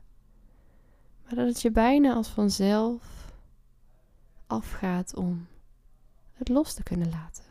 maar 1.30 1.38
dat 1.44 1.48
het 1.48 1.62
je 1.62 1.70
bijna 1.70 2.14
als 2.14 2.28
vanzelf 2.28 3.32
afgaat 4.46 5.14
om 5.14 5.46
het 6.32 6.48
los 6.48 6.74
te 6.74 6.82
kunnen 6.82 7.10
laten. 7.10 7.44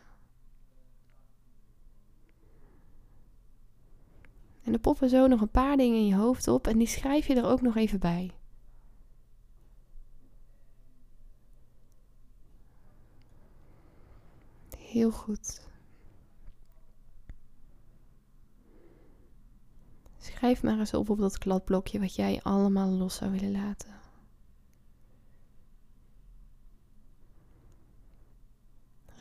En 4.62 4.72
er 4.72 4.78
poppen 4.78 5.08
zo 5.08 5.26
nog 5.26 5.40
een 5.40 5.50
paar 5.50 5.76
dingen 5.76 5.98
in 5.98 6.06
je 6.06 6.14
hoofd 6.14 6.48
op 6.48 6.66
en 6.66 6.78
die 6.78 6.86
schrijf 6.86 7.26
je 7.26 7.34
er 7.34 7.44
ook 7.44 7.60
nog 7.60 7.76
even 7.76 8.00
bij. 8.00 8.30
Heel 14.76 15.10
goed. 15.10 15.69
Schrijf 20.20 20.62
maar 20.62 20.78
eens 20.78 20.94
op 20.94 21.10
op 21.10 21.18
dat 21.18 21.38
kladblokje 21.38 22.00
wat 22.00 22.14
jij 22.14 22.40
allemaal 22.42 22.88
los 22.88 23.14
zou 23.14 23.30
willen 23.30 23.50
laten. 23.50 23.90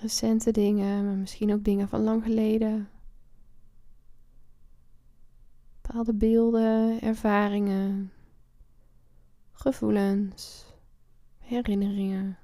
Recente 0.01 0.51
dingen, 0.51 1.06
maar 1.06 1.15
misschien 1.15 1.53
ook 1.53 1.63
dingen 1.63 1.89
van 1.89 2.01
lang 2.01 2.24
geleden. 2.24 2.89
Bepaalde 5.82 6.13
beelden, 6.13 7.01
ervaringen, 7.01 8.12
gevoelens, 9.51 10.65
herinneringen. 11.38 12.38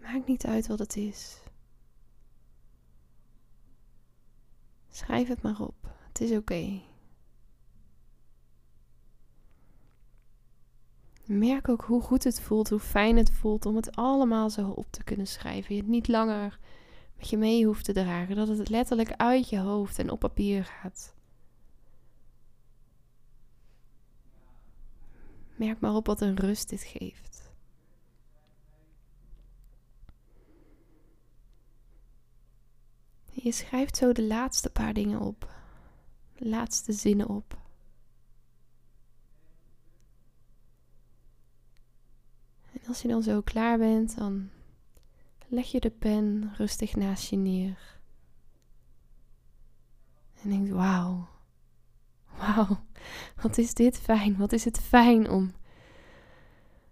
Maakt 0.00 0.26
niet 0.26 0.46
uit 0.46 0.66
wat 0.66 0.78
het 0.78 0.96
is. 0.96 1.40
Schrijf 4.88 5.28
het 5.28 5.42
maar 5.42 5.60
op. 5.60 5.95
Het 6.16 6.30
is 6.30 6.36
oké. 6.36 6.80
Merk 11.24 11.68
ook 11.68 11.84
hoe 11.84 12.00
goed 12.00 12.24
het 12.24 12.40
voelt, 12.40 12.68
hoe 12.68 12.78
fijn 12.78 13.16
het 13.16 13.30
voelt 13.30 13.66
om 13.66 13.76
het 13.76 13.96
allemaal 13.96 14.50
zo 14.50 14.68
op 14.68 14.86
te 14.90 15.04
kunnen 15.04 15.26
schrijven. 15.26 15.74
Je 15.74 15.80
het 15.80 15.90
niet 15.90 16.08
langer 16.08 16.58
met 17.16 17.28
je 17.28 17.36
mee 17.36 17.66
hoeft 17.66 17.84
te 17.84 17.92
dragen. 17.92 18.36
Dat 18.36 18.48
het 18.48 18.68
letterlijk 18.68 19.12
uit 19.12 19.48
je 19.48 19.58
hoofd 19.58 19.98
en 19.98 20.10
op 20.10 20.18
papier 20.18 20.64
gaat. 20.64 21.14
Merk 25.56 25.80
maar 25.80 25.94
op 25.94 26.06
wat 26.06 26.20
een 26.20 26.36
rust 26.36 26.68
dit 26.68 26.82
geeft. 26.82 27.52
Je 33.32 33.52
schrijft 33.52 33.96
zo 33.96 34.12
de 34.12 34.24
laatste 34.26 34.70
paar 34.70 34.92
dingen 34.92 35.20
op. 35.20 35.55
Laatste 36.38 36.92
zinnen 36.92 37.28
op. 37.28 37.58
En 42.72 42.80
als 42.88 43.02
je 43.02 43.08
dan 43.08 43.22
zo 43.22 43.40
klaar 43.42 43.78
bent, 43.78 44.16
dan 44.16 44.50
leg 45.48 45.70
je 45.70 45.80
de 45.80 45.90
pen 45.90 46.52
rustig 46.56 46.96
naast 46.96 47.30
je 47.30 47.36
neer. 47.36 47.98
En 50.42 50.50
denkt, 50.50 50.70
wauw, 50.70 51.28
wauw, 52.38 52.84
wat 53.42 53.58
is 53.58 53.74
dit 53.74 53.98
fijn, 53.98 54.36
wat 54.36 54.52
is 54.52 54.64
het 54.64 54.80
fijn 54.80 55.30
om 55.30 55.52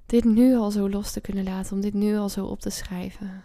dit 0.06 0.24
nu 0.24 0.56
al 0.56 0.70
zo 0.70 0.88
los 0.88 1.12
te 1.12 1.20
kunnen 1.20 1.44
laten, 1.44 1.74
om 1.74 1.80
dit 1.80 1.94
nu 1.94 2.16
al 2.16 2.28
zo 2.28 2.46
op 2.46 2.60
te 2.60 2.70
schrijven. 2.70 3.44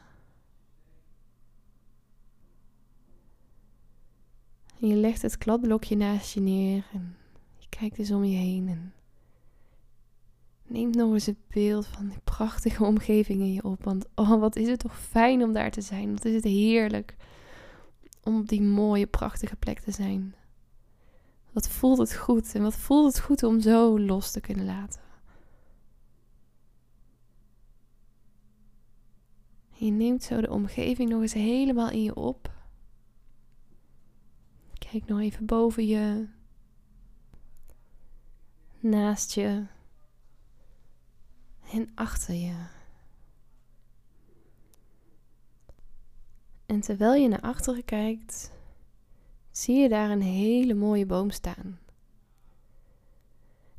En 4.80 4.88
je 4.88 4.96
legt 4.96 5.22
het 5.22 5.38
kladblokje 5.38 5.96
naast 5.96 6.34
je 6.34 6.40
neer 6.40 6.86
en 6.94 7.16
je 7.58 7.68
kijkt 7.70 7.98
eens 7.98 8.12
om 8.12 8.24
je 8.24 8.38
heen 8.38 8.68
en 8.68 8.94
neemt 10.68 10.96
nog 10.96 11.14
eens 11.14 11.26
het 11.26 11.48
beeld 11.48 11.88
van 11.88 12.08
die 12.08 12.20
prachtige 12.24 12.84
omgeving 12.84 13.42
in 13.42 13.54
je 13.54 13.64
op. 13.64 13.84
Want 13.84 14.06
oh, 14.16 14.40
wat 14.40 14.56
is 14.56 14.68
het 14.68 14.80
toch 14.80 15.00
fijn 15.00 15.44
om 15.44 15.54
daar 15.54 15.72
te 15.72 15.82
zijn. 15.82 16.14
Wat 16.14 16.26
is 16.26 16.34
het 16.34 16.44
heerlijk 16.44 17.16
om 18.24 18.40
op 18.40 18.48
die 18.48 18.62
mooie, 18.62 19.08
prachtige 19.08 19.56
plek 19.56 19.80
te 19.80 19.92
zijn. 19.92 20.36
Wat 21.52 21.70
voelt 21.70 21.98
het 21.98 22.16
goed 22.16 22.56
en 22.56 22.62
wat 22.62 22.76
voelt 22.76 23.06
het 23.14 23.24
goed 23.24 23.44
om 23.44 23.62
zo 23.62 24.00
los 24.00 24.32
te 24.32 24.40
kunnen 24.40 24.66
laten. 24.66 25.02
Je 29.72 29.92
neemt 29.92 30.24
zo 30.24 30.42
de 30.42 30.52
omgeving 30.52 31.10
nog 31.10 31.22
eens 31.22 31.34
helemaal 31.34 31.90
in 31.90 32.04
je 32.04 32.16
op. 32.16 32.59
Kijk 34.80 35.08
nog 35.08 35.20
even 35.20 35.46
boven 35.46 35.88
je, 35.88 36.28
naast 38.80 39.34
je 39.34 39.66
en 41.72 41.92
achter 41.96 42.34
je. 42.34 42.66
En 46.66 46.80
terwijl 46.80 47.22
je 47.22 47.28
naar 47.28 47.42
achteren 47.42 47.86
kijkt, 47.86 48.52
zie 49.52 49.76
je 49.76 49.90
daar 49.90 50.10
een 50.10 50.22
hele 50.22 50.74
mooie 50.74 51.06
boom 51.06 51.30
staan. 51.30 51.80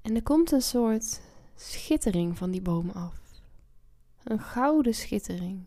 En 0.03 0.15
er 0.15 0.23
komt 0.23 0.51
een 0.51 0.63
soort 0.63 1.21
schittering 1.55 2.39
van 2.39 2.51
die 2.51 2.63
boom 2.63 2.91
af. 2.91 3.21
Een 4.25 4.41
gouden 4.41 4.95
schittering. 4.95 5.65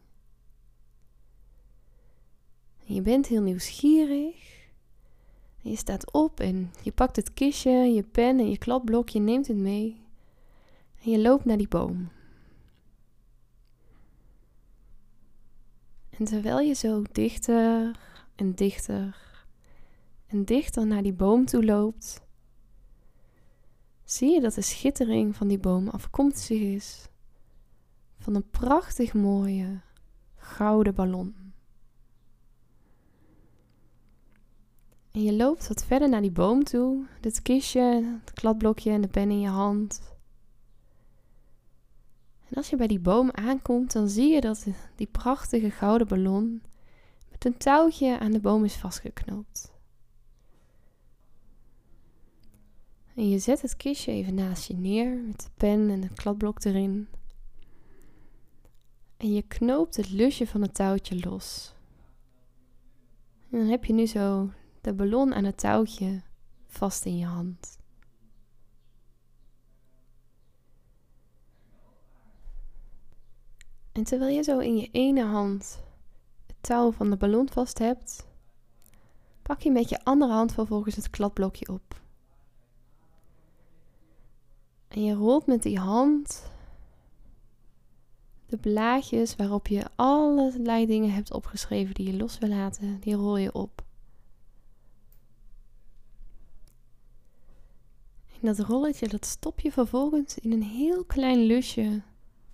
Je 2.80 3.02
bent 3.02 3.28
heel 3.28 3.42
nieuwsgierig 3.42 4.53
je 5.64 5.76
staat 5.76 6.12
op 6.12 6.40
en 6.40 6.72
je 6.82 6.92
pakt 6.92 7.16
het 7.16 7.34
kistje, 7.34 7.72
je 7.72 8.04
pen 8.04 8.40
en 8.40 8.50
je 8.50 8.58
kladblok, 8.58 9.10
je 9.10 9.20
neemt 9.20 9.48
het 9.48 9.58
mee. 9.58 10.02
En 11.04 11.12
je 11.12 11.20
loopt 11.20 11.46
naar 11.46 11.58
die 11.58 11.68
boom. 11.68 12.10
En 16.10 16.26
terwijl 16.26 16.60
je 16.60 16.74
zo 16.74 17.02
dichter 17.12 17.92
en 18.36 18.56
dichter 18.56 19.32
en 20.28 20.46
dichter 20.46 20.88
naar 20.88 21.04
die 21.04 21.14
boom 21.14 21.46
toe 21.46 21.66
loopt, 21.66 22.22
zie 24.04 24.32
je 24.32 24.42
dat 24.42 24.54
de 24.54 24.62
schittering 24.62 25.36
van 25.36 25.48
die 25.48 25.60
boom 25.60 25.88
afkomstig 25.88 26.60
is 26.60 27.08
van 28.18 28.36
een 28.36 28.50
prachtig 28.50 29.14
mooie 29.14 29.82
gouden 30.36 30.96
ballon. 30.96 31.43
En 35.14 35.24
je 35.24 35.34
loopt 35.34 35.68
wat 35.68 35.86
verder 35.86 36.10
naar 36.10 36.22
die 36.22 36.32
boom 36.32 36.64
toe. 36.64 37.06
Dit 37.22 37.42
kistje, 37.42 38.20
het 38.24 38.34
kladblokje 38.34 38.92
en 38.92 39.02
de 39.02 39.08
pen 39.08 39.32
in 39.32 39.40
je 39.40 39.48
hand. 39.48 40.02
En 42.50 42.56
als 42.56 42.70
je 42.70 42.76
bij 42.76 42.88
die 42.88 43.00
boom 43.00 43.32
aankomt, 43.32 43.92
dan 43.92 44.10
zie 44.10 44.34
je 44.34 44.42
dat 44.42 44.68
die 44.96 45.08
prachtige 45.08 45.70
gouden 45.70 46.08
ballon 46.08 46.62
met 47.32 47.46
een 47.46 47.58
touwtje 47.58 48.20
aan 48.20 48.32
de 48.32 48.40
boom 48.40 48.64
is 48.64 48.76
vastgeknoopt. 48.76 49.72
En 53.16 53.30
je 53.30 53.40
zet 53.40 53.62
het 53.62 53.78
kistje 53.78 54.12
even 54.12 54.34
naast 54.34 54.68
je 54.68 54.74
neer 54.74 55.18
met 55.18 55.40
de 55.40 55.50
pen 55.58 55.90
en 55.90 56.02
het 56.02 56.14
kladblok 56.14 56.64
erin. 56.64 57.08
En 59.18 59.34
je 59.34 59.42
knoopt 59.42 59.96
het 59.96 60.10
lusje 60.10 60.48
van 60.48 60.62
het 60.62 60.74
touwtje 60.74 61.20
los. 61.20 61.74
En 63.50 63.60
dan 63.60 63.68
heb 63.68 63.86
je 63.86 63.94
nu 63.94 64.06
zo 64.06 64.50
de 64.84 64.94
ballon 64.94 65.34
aan 65.34 65.44
het 65.44 65.58
touwtje 65.58 66.22
vast 66.68 67.06
in 67.06 67.18
je 67.18 67.26
hand. 67.26 67.78
En 73.92 74.04
terwijl 74.04 74.36
je 74.36 74.44
zo 74.44 74.60
in 74.60 74.78
je 74.78 74.90
ene 74.92 75.24
hand 75.24 75.84
het 76.48 76.56
touw 76.62 76.92
van 76.92 77.10
de 77.10 77.18
ballon 77.18 77.50
vast 77.50 77.80
hebt, 77.80 78.28
pak 79.42 79.62
je 79.62 79.72
met 79.72 79.90
je 79.90 80.04
andere 80.04 80.34
hand 80.34 80.54
vervolgens 80.54 80.96
het 80.96 81.10
kladblokje 81.10 81.68
op. 81.68 82.02
En 84.88 85.04
je 85.04 85.14
rolt 85.14 85.46
met 85.46 85.64
die 85.64 85.80
hand 85.80 86.52
de 88.46 88.58
blaadjes 88.58 89.36
waarop 89.36 89.68
je 89.68 89.86
allerlei 89.96 90.86
dingen 90.86 91.14
hebt 91.14 91.34
opgeschreven 91.34 91.94
die 91.94 92.12
je 92.12 92.18
los 92.18 92.38
wil 92.38 92.50
laten, 92.50 93.00
die 93.00 93.16
rol 93.16 93.38
je 93.38 93.54
op. 93.54 93.84
dat 98.46 98.60
rolletje 98.60 99.08
dat 99.08 99.26
stop 99.26 99.60
je 99.60 99.72
vervolgens 99.72 100.38
in 100.38 100.52
een 100.52 100.64
heel 100.64 101.06
klein 101.06 101.40
lusje 101.40 102.02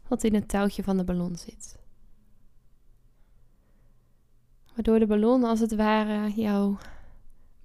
wat 0.07 0.23
in 0.23 0.33
het 0.33 0.47
touwtje 0.47 0.83
van 0.83 0.97
de 0.97 1.03
ballon 1.03 1.35
zit. 1.35 1.77
Waardoor 4.73 4.99
de 4.99 5.07
ballon 5.07 5.43
als 5.43 5.59
het 5.59 5.75
ware 5.75 6.31
jouw 6.31 6.77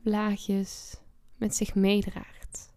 blaadjes 0.02 0.96
met 1.36 1.56
zich 1.56 1.74
meedraagt. 1.74 2.72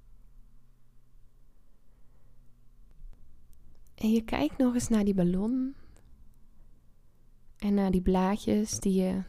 En 3.96 4.12
je 4.12 4.24
kijkt 4.24 4.58
nog 4.58 4.74
eens 4.74 4.88
naar 4.88 5.06
die 5.06 5.14
ballon. 5.14 5.76
En 7.58 7.74
naar 7.74 7.92
die 7.92 8.02
blaadjes 8.02 8.80
die 8.80 8.94
je 8.94 9.24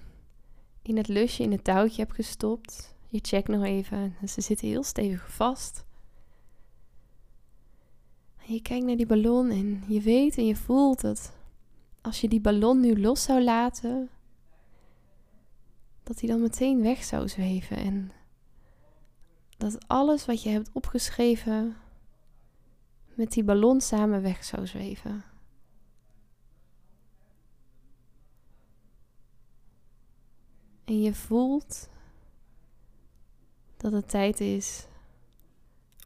in 0.83 0.96
het 0.96 1.09
lusje, 1.09 1.42
in 1.42 1.52
het 1.52 1.64
touwtje 1.64 2.02
hebt 2.02 2.14
gestopt. 2.14 2.96
Je 3.09 3.18
checkt 3.22 3.48
nog 3.48 3.64
even. 3.64 4.14
Ze 4.26 4.40
zitten 4.40 4.68
heel 4.68 4.83
stevig 4.83 5.33
vast. 5.35 5.87
Je 8.48 8.62
kijkt 8.62 8.87
naar 8.87 8.96
die 8.96 9.06
ballon 9.06 9.50
en 9.50 9.82
je 9.87 10.00
weet 10.00 10.37
en 10.37 10.46
je 10.46 10.56
voelt 10.56 11.00
dat 11.00 11.32
als 12.00 12.20
je 12.20 12.28
die 12.28 12.40
ballon 12.40 12.80
nu 12.80 13.00
los 13.00 13.22
zou 13.22 13.42
laten, 13.42 14.11
dat 16.02 16.20
hij 16.20 16.28
dan 16.28 16.40
meteen 16.40 16.82
weg 16.82 17.04
zou 17.04 17.28
zweven. 17.28 17.76
En 17.76 18.12
dat 19.56 19.88
alles 19.88 20.26
wat 20.26 20.42
je 20.42 20.48
hebt 20.48 20.70
opgeschreven 20.72 21.76
met 23.14 23.32
die 23.32 23.44
ballon 23.44 23.80
samen 23.80 24.22
weg 24.22 24.44
zou 24.44 24.66
zweven. 24.66 25.24
En 30.84 31.00
je 31.00 31.14
voelt 31.14 31.88
dat 33.76 33.92
het 33.92 34.08
tijd 34.08 34.40
is 34.40 34.87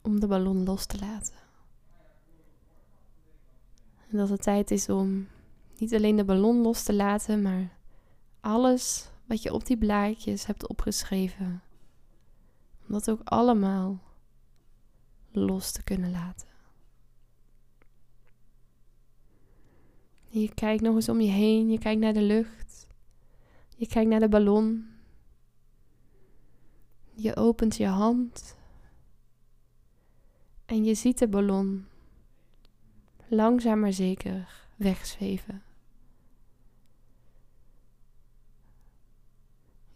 om 0.02 0.20
de 0.20 0.26
ballon 0.26 0.64
los 0.64 0.86
te 0.86 0.98
laten. 0.98 1.41
En 4.12 4.18
dat 4.18 4.28
het 4.28 4.42
tijd 4.42 4.70
is 4.70 4.88
om 4.88 5.26
niet 5.78 5.94
alleen 5.94 6.16
de 6.16 6.24
ballon 6.24 6.56
los 6.56 6.82
te 6.82 6.94
laten, 6.94 7.42
maar 7.42 7.76
alles 8.40 9.10
wat 9.26 9.42
je 9.42 9.52
op 9.52 9.66
die 9.66 9.78
blaadjes 9.78 10.46
hebt 10.46 10.68
opgeschreven, 10.68 11.62
om 12.86 12.92
dat 12.92 13.10
ook 13.10 13.20
allemaal 13.24 14.00
los 15.30 15.72
te 15.72 15.82
kunnen 15.84 16.10
laten. 16.10 16.50
je 20.38 20.54
kijkt 20.54 20.82
nog 20.82 20.94
eens 20.94 21.08
om 21.08 21.20
je 21.20 21.30
heen, 21.30 21.70
je 21.70 21.78
kijkt 21.78 22.00
naar 22.00 22.12
de 22.12 22.22
lucht, 22.22 22.86
je 23.76 23.86
kijkt 23.86 24.10
naar 24.10 24.20
de 24.20 24.28
ballon, 24.28 24.86
je 27.14 27.36
opent 27.36 27.76
je 27.76 27.86
hand 27.86 28.56
en 30.64 30.84
je 30.84 30.94
ziet 30.94 31.18
de 31.18 31.28
ballon 31.28 31.86
langzaam 33.32 33.80
maar 33.80 33.92
zeker 33.92 34.66
wegzweven. 34.76 35.62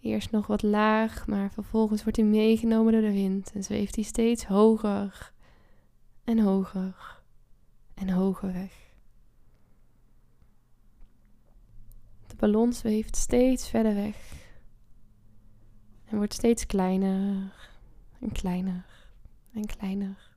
Eerst 0.01 0.31
nog 0.31 0.47
wat 0.47 0.63
laag, 0.63 1.27
maar 1.27 1.53
vervolgens 1.53 2.03
wordt 2.03 2.17
hij 2.17 2.27
meegenomen 2.27 2.93
door 2.93 3.03
de 3.03 3.13
wind 3.13 3.53
en 3.53 3.65
zweeft 3.65 3.95
hij 3.95 4.05
steeds 4.05 4.45
hoger 4.45 5.33
en 6.25 6.39
hoger 6.39 7.23
en 7.95 8.09
hoger 8.09 8.53
weg. 8.53 8.95
De 12.27 12.37
ballon 12.37 12.73
zweeft 12.73 13.17
steeds 13.17 13.69
verder 13.69 13.95
weg 13.95 14.33
en 16.05 16.17
wordt 16.17 16.35
steeds 16.35 16.67
kleiner 16.67 17.53
en 18.21 18.33
kleiner 18.33 19.09
en 19.53 19.67
kleiner. 19.67 20.36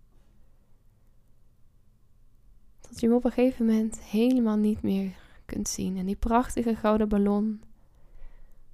Tot 2.89 2.99
je 2.99 3.07
hem 3.07 3.15
op 3.15 3.25
een 3.25 3.31
gegeven 3.31 3.65
moment 3.65 3.99
helemaal 3.99 4.57
niet 4.57 4.81
meer 4.81 5.15
kunt 5.45 5.67
zien. 5.67 5.97
En 5.97 6.05
die 6.05 6.15
prachtige 6.15 6.75
gouden 6.75 7.09
ballon, 7.09 7.61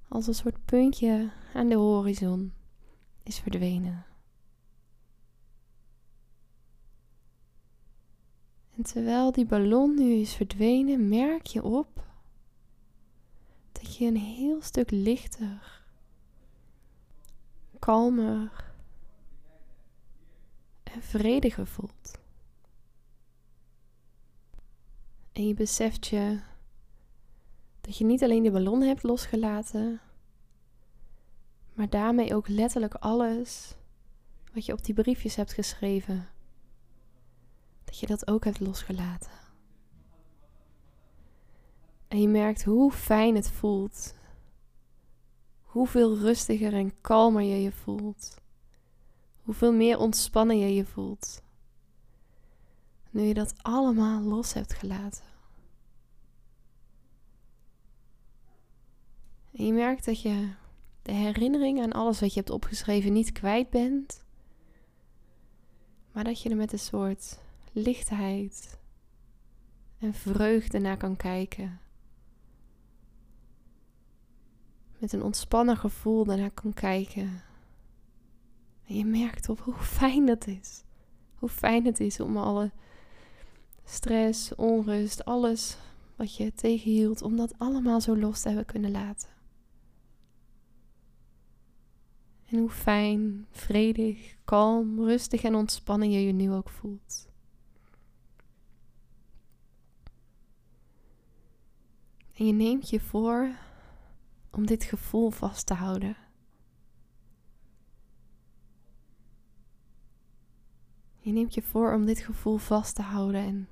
als 0.07 0.27
een 0.27 0.35
soort 0.35 0.65
puntje 0.65 1.31
aan 1.53 1.69
de 1.69 1.75
horizon, 1.75 2.53
is 3.23 3.39
verdwenen. 3.39 4.05
En 8.75 8.83
terwijl 8.83 9.31
die 9.31 9.45
ballon 9.45 9.95
nu 9.95 10.13
is 10.13 10.33
verdwenen, 10.33 11.09
merk 11.09 11.45
je 11.45 11.63
op 11.63 12.03
dat 13.71 13.95
je 13.95 14.05
een 14.05 14.17
heel 14.17 14.61
stuk 14.61 14.91
lichter 14.91 15.83
kalmer 17.79 18.73
en 20.83 21.01
vrediger 21.01 21.67
voelt. 21.67 22.23
En 25.35 25.47
je 25.47 25.53
beseft 25.53 26.07
je 26.07 26.39
dat 27.81 27.97
je 27.97 28.05
niet 28.05 28.23
alleen 28.23 28.43
de 28.43 28.51
ballon 28.51 28.81
hebt 28.81 29.03
losgelaten, 29.03 30.01
maar 31.73 31.89
daarmee 31.89 32.35
ook 32.35 32.47
letterlijk 32.47 32.93
alles 32.93 33.75
wat 34.53 34.65
je 34.65 34.73
op 34.73 34.83
die 34.83 34.93
briefjes 34.93 35.35
hebt 35.35 35.53
geschreven, 35.53 36.27
dat 37.83 37.99
je 37.99 38.07
dat 38.07 38.27
ook 38.27 38.43
hebt 38.43 38.59
losgelaten. 38.59 39.31
En 42.07 42.21
je 42.21 42.27
merkt 42.27 42.63
hoe 42.63 42.91
fijn 42.91 43.35
het 43.35 43.51
voelt 43.51 44.13
hoeveel 45.75 46.17
rustiger 46.17 46.73
en 46.73 47.01
kalmer 47.01 47.41
je 47.41 47.61
je 47.61 47.71
voelt. 47.71 48.41
Hoeveel 49.43 49.73
meer 49.73 49.97
ontspannen 49.97 50.59
je 50.59 50.73
je 50.73 50.85
voelt. 50.85 51.43
Nu 53.15 53.21
je 53.21 53.33
dat 53.33 53.53
allemaal 53.61 54.21
los 54.21 54.53
hebt 54.53 54.73
gelaten. 54.73 55.23
En 59.53 59.65
je 59.65 59.73
merkt 59.73 60.05
dat 60.05 60.21
je 60.21 60.49
de 61.01 61.11
herinnering 61.11 61.81
aan 61.81 61.91
alles 61.91 62.19
wat 62.19 62.33
je 62.33 62.39
hebt 62.39 62.51
opgeschreven 62.51 63.13
niet 63.13 63.31
kwijt 63.31 63.69
bent. 63.69 64.23
Maar 66.11 66.23
dat 66.23 66.41
je 66.41 66.49
er 66.49 66.55
met 66.55 66.73
een 66.73 66.79
soort 66.79 67.39
lichtheid 67.71 68.79
en 69.97 70.13
vreugde 70.13 70.79
naar 70.79 70.97
kan 70.97 71.15
kijken. 71.15 71.79
met 74.97 75.13
een 75.13 75.23
ontspannen 75.23 75.77
gevoel 75.77 76.25
daarnaar 76.25 76.51
kan 76.51 76.73
kijken. 76.73 77.41
En 78.87 78.95
je 78.95 79.05
merkt 79.05 79.49
op 79.49 79.59
hoe 79.59 79.73
fijn 79.73 80.25
dat 80.25 80.47
is. 80.47 80.83
Hoe 81.35 81.49
fijn 81.49 81.85
het 81.85 81.99
is 81.99 82.19
om 82.19 82.37
alle 82.37 82.71
stress, 83.85 84.55
onrust, 84.55 85.25
alles 85.25 85.77
wat 86.15 86.35
je 86.35 86.53
tegenhield, 86.53 87.21
om 87.21 87.35
dat 87.35 87.53
allemaal 87.57 88.01
zo 88.01 88.17
los 88.17 88.41
te 88.41 88.47
hebben 88.47 88.65
kunnen 88.65 88.91
laten. 88.91 89.29
En 92.45 92.57
hoe 92.57 92.69
fijn, 92.69 93.47
vredig, 93.51 94.35
kalm, 94.43 95.03
rustig 95.03 95.43
en 95.43 95.55
ontspannen 95.55 96.11
je 96.11 96.25
je 96.25 96.31
nu 96.31 96.51
ook 96.51 96.69
voelt. 96.69 97.27
En 102.33 102.45
je 102.45 102.53
neemt 102.53 102.89
je 102.89 102.99
voor 102.99 103.55
om 104.51 104.65
dit 104.65 104.83
gevoel 104.83 105.29
vast 105.29 105.65
te 105.65 105.73
houden. 105.73 106.17
Je 111.19 111.31
neemt 111.31 111.53
je 111.53 111.61
voor 111.61 111.93
om 111.93 112.05
dit 112.05 112.19
gevoel 112.19 112.57
vast 112.57 112.95
te 112.95 113.01
houden 113.01 113.41
en 113.41 113.67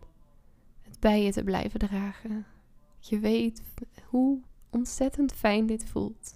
bij 1.04 1.24
je 1.24 1.32
te 1.32 1.44
blijven 1.44 1.80
dragen. 1.80 2.46
Je 3.00 3.20
weet 3.20 3.62
hoe 4.06 4.42
ontzettend 4.70 5.34
fijn 5.34 5.66
dit 5.66 5.86
voelt. 5.86 6.36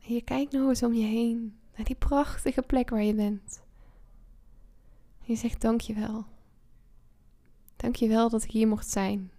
En 0.00 0.14
je 0.14 0.22
kijkt 0.22 0.52
nog 0.52 0.68
eens 0.68 0.82
om 0.82 0.92
je 0.92 1.06
heen 1.06 1.58
naar 1.76 1.84
die 1.84 1.96
prachtige 1.96 2.62
plek 2.62 2.90
waar 2.90 3.02
je 3.02 3.14
bent. 3.14 3.62
En 5.18 5.24
je 5.24 5.34
zegt 5.34 5.60
dankjewel. 5.60 6.24
Dankjewel 7.76 8.28
dat 8.28 8.42
ik 8.42 8.50
hier 8.50 8.68
mocht 8.68 8.88
zijn. 8.88 9.32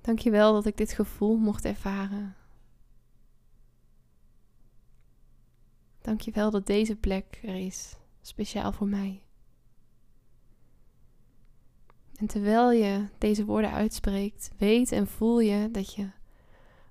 Dankjewel 0.00 0.52
dat 0.52 0.66
ik 0.66 0.76
dit 0.76 0.92
gevoel 0.92 1.36
mocht 1.36 1.64
ervaren. 1.64 2.36
Dankjewel 6.00 6.50
dat 6.50 6.66
deze 6.66 6.96
plek 6.96 7.40
er 7.42 7.66
is, 7.66 7.96
speciaal 8.20 8.72
voor 8.72 8.88
mij. 8.88 9.22
En 12.20 12.26
terwijl 12.26 12.70
je 12.70 13.06
deze 13.18 13.44
woorden 13.44 13.70
uitspreekt, 13.70 14.50
weet 14.56 14.92
en 14.92 15.06
voel 15.06 15.40
je 15.40 15.70
dat 15.70 15.94
je 15.94 16.10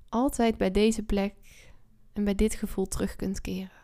altijd 0.10 0.58
bij 0.58 0.72
deze 0.72 1.04
plek 1.04 1.34
en 2.14 2.24
bij 2.24 2.36
dit 2.36 2.54
gevoel 2.54 2.88
terug 2.88 3.16
kunt 3.16 3.42
keren. 3.42 3.82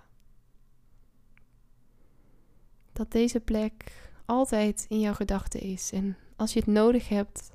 Dat 2.94 3.12
deze 3.12 3.40
plek 3.40 3.92
altijd 4.26 4.86
in 4.90 5.00
jouw 5.00 5.14
gedachten 5.14 5.60
is 5.60 5.92
en 5.92 6.18
als 6.36 6.54
je 6.54 6.60
het 6.60 6.68
nodig 6.68 7.10
hebt, 7.10 7.52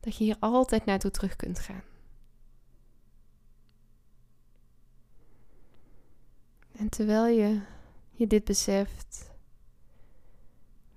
dat 0.00 0.16
je 0.16 0.24
hier 0.24 0.36
altijd 0.40 0.84
naartoe 0.84 1.10
terug 1.10 1.36
kunt 1.36 1.58
gaan. 1.58 1.82
En 6.72 6.88
terwijl 6.88 7.26
je 7.26 7.60
je 8.10 8.26
dit 8.26 8.44
beseft, 8.44 9.30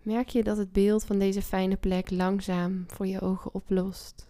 merk 0.01 0.29
je 0.29 0.43
dat 0.43 0.57
het 0.57 0.71
beeld 0.71 1.03
van 1.03 1.19
deze 1.19 1.41
fijne 1.41 1.77
plek 1.77 2.09
langzaam 2.09 2.83
voor 2.87 3.07
je 3.07 3.21
ogen 3.21 3.53
oplost. 3.53 4.27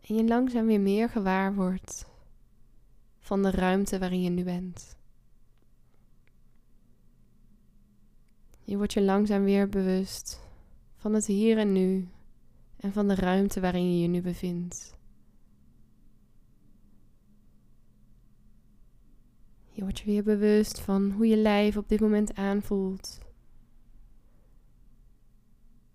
En 0.00 0.14
je 0.14 0.24
langzaam 0.24 0.66
weer 0.66 0.80
meer 0.80 1.08
gewaar 1.08 1.54
wordt 1.54 2.08
van 3.18 3.42
de 3.42 3.50
ruimte 3.50 3.98
waarin 3.98 4.22
je 4.22 4.30
nu 4.30 4.44
bent. 4.44 4.98
Je 8.64 8.76
wordt 8.76 8.92
je 8.92 9.02
langzaam 9.02 9.44
weer 9.44 9.68
bewust 9.68 10.40
van 10.96 11.14
het 11.14 11.26
hier 11.26 11.58
en 11.58 11.72
nu 11.72 12.08
en 12.76 12.92
van 12.92 13.08
de 13.08 13.14
ruimte 13.14 13.60
waarin 13.60 13.92
je 13.92 14.00
je 14.00 14.08
nu 14.08 14.20
bevindt. 14.20 14.98
Je 19.80 19.86
wordt 19.86 20.00
je 20.00 20.06
weer 20.06 20.22
bewust 20.22 20.80
van 20.80 21.10
hoe 21.10 21.26
je 21.26 21.36
lijf 21.36 21.76
op 21.76 21.88
dit 21.88 22.00
moment 22.00 22.34
aanvoelt. 22.34 23.18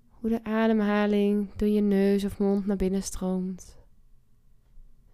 Hoe 0.09 0.29
de 0.29 0.43
ademhaling 0.43 1.53
door 1.55 1.67
je 1.67 1.81
neus 1.81 2.23
of 2.23 2.39
mond 2.39 2.65
naar 2.65 2.75
binnen 2.75 3.03
stroomt. 3.03 3.77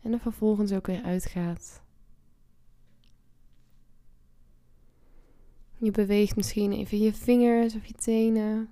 En 0.02 0.14
er 0.14 0.20
vervolgens 0.20 0.72
ook 0.72 0.88
weer 0.88 1.02
uitgaat. 1.02 1.82
Je 5.78 5.92
beweegt 5.92 6.36
misschien 6.36 6.72
even 6.72 6.98
je 6.98 7.14
vingers 7.14 7.76
of 7.76 7.86
je 7.86 7.94
tenen. 7.94 8.70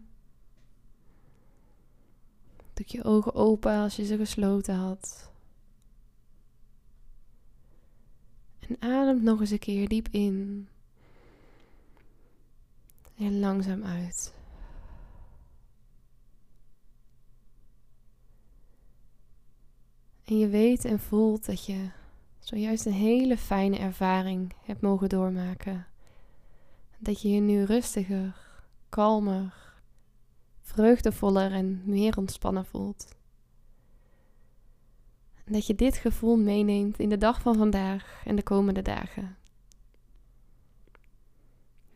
Doe 2.73 2.85
je 2.87 3.03
ogen 3.03 3.33
open 3.33 3.77
als 3.77 3.95
je 3.95 4.05
ze 4.05 4.17
gesloten 4.17 4.75
had. 4.75 5.28
En 8.69 8.75
adem 8.79 9.23
nog 9.23 9.39
eens 9.39 9.49
een 9.49 9.59
keer 9.59 9.87
diep 9.87 10.07
in. 10.11 10.67
En 13.17 13.39
langzaam 13.39 13.83
uit. 13.83 14.33
En 20.23 20.37
je 20.37 20.47
weet 20.47 20.85
en 20.85 20.99
voelt 20.99 21.45
dat 21.45 21.65
je 21.65 21.89
zojuist 22.39 22.85
een 22.85 22.91
hele 22.91 23.37
fijne 23.37 23.77
ervaring 23.77 24.53
hebt 24.63 24.81
mogen 24.81 25.09
doormaken. 25.09 25.87
Dat 26.97 27.21
je 27.21 27.29
je 27.29 27.39
nu 27.39 27.63
rustiger, 27.63 28.61
kalmer, 28.89 29.73
vreugdevoller 30.61 31.51
en 31.51 31.81
meer 31.85 32.17
ontspannen 32.17 32.65
voelt. 32.65 33.17
Dat 35.49 35.67
je 35.67 35.75
dit 35.75 35.97
gevoel 35.97 36.37
meeneemt 36.37 36.99
in 36.99 37.09
de 37.09 37.17
dag 37.17 37.41
van 37.41 37.55
vandaag 37.55 38.21
en 38.25 38.35
de 38.35 38.43
komende 38.43 38.81
dagen. 38.81 39.37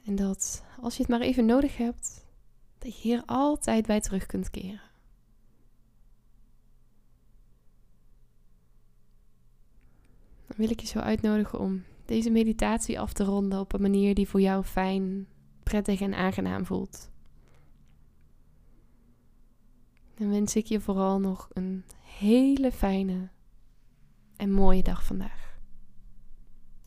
En 0.05 0.15
dat 0.15 0.63
als 0.81 0.95
je 0.95 1.01
het 1.01 1.11
maar 1.11 1.21
even 1.21 1.45
nodig 1.45 1.77
hebt, 1.77 2.25
dat 2.77 2.95
je 2.95 3.01
hier 3.01 3.23
altijd 3.25 3.85
bij 3.85 3.99
terug 4.01 4.25
kunt 4.25 4.49
keren. 4.49 4.91
Dan 10.47 10.57
wil 10.57 10.69
ik 10.69 10.79
je 10.79 10.87
zo 10.87 10.99
uitnodigen 10.99 11.59
om 11.59 11.83
deze 12.05 12.29
meditatie 12.29 12.99
af 12.99 13.13
te 13.13 13.23
ronden 13.23 13.59
op 13.59 13.73
een 13.73 13.81
manier 13.81 14.15
die 14.15 14.27
voor 14.27 14.41
jou 14.41 14.63
fijn, 14.63 15.27
prettig 15.63 16.01
en 16.01 16.13
aangenaam 16.13 16.65
voelt. 16.65 17.11
Dan 20.15 20.29
wens 20.29 20.55
ik 20.55 20.65
je 20.65 20.79
vooral 20.79 21.19
nog 21.19 21.49
een 21.53 21.83
hele 22.01 22.71
fijne 22.71 23.29
en 24.43 24.51
mooie 24.51 24.83
dag 24.83 25.03
vandaag. 25.03 25.42